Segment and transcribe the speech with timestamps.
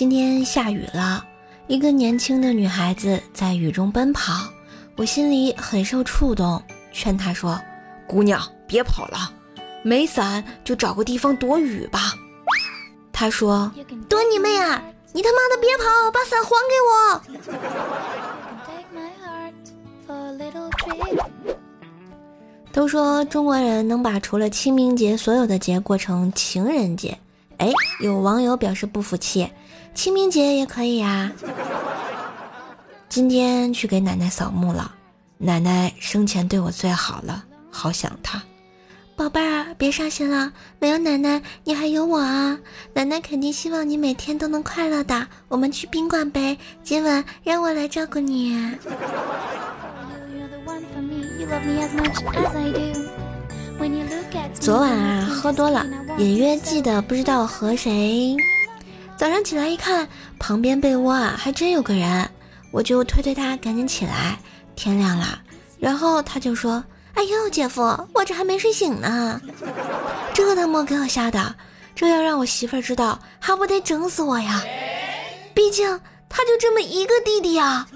[0.00, 1.22] 今天下雨了，
[1.66, 4.48] 一个年轻的女孩子在雨中奔跑，
[4.96, 7.60] 我心里很受触动，劝她说
[8.08, 9.30] ：“姑娘，别跑了，
[9.82, 12.14] 没伞就找个地方躲雨吧。”
[13.12, 13.70] 她说
[14.08, 14.82] ：“躲你妹啊！
[15.12, 17.20] 你他妈的别跑，把伞还给我。”
[22.72, 27.18] 都说中国人能把除了清明节所有的节过成情人节，
[27.60, 27.70] 哎，
[28.00, 29.48] 有网友表示不服气。
[29.94, 31.30] 清明节也可以啊。
[33.08, 34.94] 今天去给奶奶扫墓了，
[35.36, 38.42] 奶奶生前对我最好了，好想她。
[39.14, 42.58] 宝贝儿，别伤心了，没有奶奶，你还有我啊！
[42.94, 45.26] 奶奶肯定希望你每天都能快乐的。
[45.48, 48.56] 我们去宾馆呗，今晚让我来照顾你。
[54.58, 55.84] 昨晚啊，喝多了，
[56.18, 58.36] 隐约记得不知道和谁。
[59.16, 60.06] 早上起来一看，
[60.38, 62.28] 旁边被窝啊还真有个人，
[62.72, 64.38] 我就推推他赶紧起来。
[64.76, 65.40] 天亮了，
[65.78, 66.82] 然后他就说
[67.14, 67.82] ：“哎呦，姐夫，
[68.14, 69.40] 我这还没睡醒呢。
[70.32, 71.54] ”这他妈给我吓的，
[71.94, 74.62] 这要让我媳妇儿知道，还不得整死我呀！
[75.52, 77.86] 毕竟他就这么一个弟弟呀。